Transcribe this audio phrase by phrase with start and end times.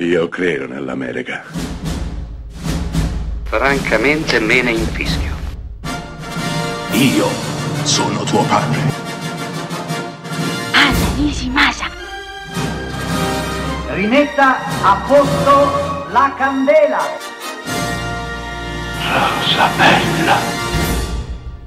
[0.00, 1.42] Io credo nell'America.
[3.42, 5.34] Francamente me ne infischio.
[6.92, 7.26] Io
[7.82, 8.78] sono tuo padre.
[10.70, 11.90] Anna Nishimasa.
[13.88, 17.00] Rimetta a posto la candela.
[19.02, 20.36] Rosa bella.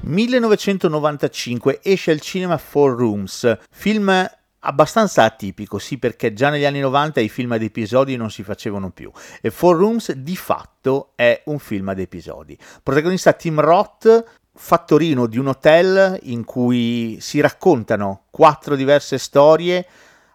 [0.00, 4.26] 1995 esce al cinema Four Rooms, film
[4.64, 8.90] abbastanza atipico, sì perché già negli anni 90 i film ad episodi non si facevano
[8.90, 9.10] più
[9.40, 12.56] e Four Rooms di fatto è un film ad episodi.
[12.82, 19.86] Protagonista Tim Roth, fattorino di un hotel in cui si raccontano quattro diverse storie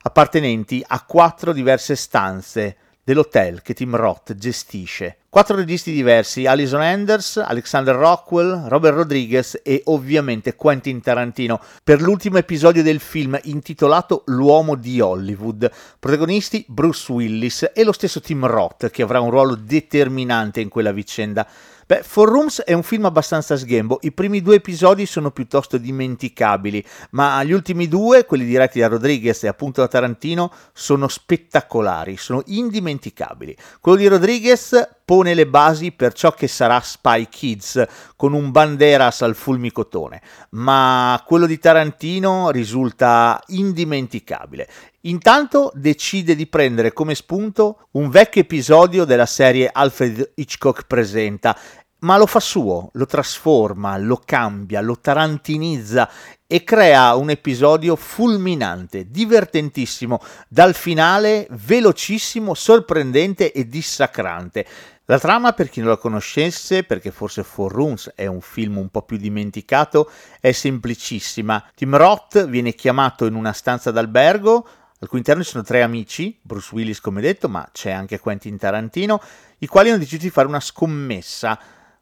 [0.01, 5.19] appartenenti a quattro diverse stanze dell'hotel che Tim Roth gestisce.
[5.29, 12.37] Quattro registi diversi, Alison Anders, Alexander Rockwell, Robert Rodriguez e ovviamente Quentin Tarantino, per l'ultimo
[12.37, 15.71] episodio del film intitolato L'uomo di Hollywood.
[15.97, 20.91] Protagonisti Bruce Willis e lo stesso Tim Roth che avrà un ruolo determinante in quella
[20.91, 21.47] vicenda.
[21.87, 26.83] Beh, Four Rooms è un film abbastanza sghembo, i primi due episodi sono piuttosto dimenticabili,
[27.11, 32.43] ma gli ultimi due, quelli diretti da Rodriguez e appunto da Tarantino, sono spettacolari, sono
[32.47, 33.55] indimenticabili.
[33.79, 37.81] Quello di Rodriguez pone le basi per ciò che sarà Spy Kids,
[38.17, 44.67] con un Banderas al fulmicotone, ma quello di Tarantino risulta indimenticabile.
[45.03, 51.57] Intanto decide di prendere come spunto un vecchio episodio della serie Alfred Hitchcock presenta
[51.99, 56.09] ma lo fa suo, lo trasforma, lo cambia, lo tarantinizza
[56.45, 64.65] e crea un episodio fulminante, divertentissimo, dal finale velocissimo, sorprendente e dissacrante.
[65.05, 68.89] La trama, per chi non la conoscesse, perché forse Four Rooms è un film un
[68.89, 70.11] po' più dimenticato,
[70.41, 71.71] è semplicissima.
[71.73, 74.67] Tim Roth viene chiamato in una stanza d'albergo,
[74.99, 78.57] al cui interno ci sono tre amici, Bruce Willis come detto, ma c'è anche Quentin
[78.57, 79.21] Tarantino,
[79.59, 81.57] i quali hanno deciso di fare una scommessa.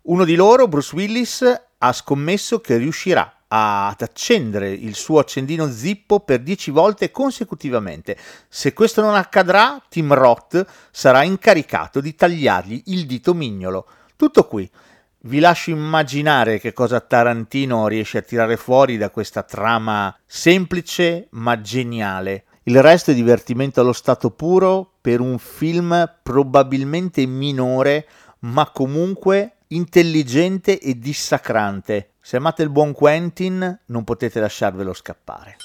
[0.08, 6.20] Uno di loro, Bruce Willis, ha scommesso che riuscirà ad accendere il suo accendino zippo
[6.20, 8.16] per 10 volte consecutivamente.
[8.48, 13.88] Se questo non accadrà, Tim Roth sarà incaricato di tagliargli il dito mignolo.
[14.16, 14.70] Tutto qui.
[15.22, 21.60] Vi lascio immaginare che cosa Tarantino riesce a tirare fuori da questa trama semplice ma
[21.62, 22.44] geniale.
[22.66, 28.08] Il resto è divertimento allo stato puro per un film probabilmente minore,
[28.42, 32.12] ma comunque intelligente e dissacrante.
[32.22, 35.58] Se amate il buon Quentin, non potete lasciarvelo scappare.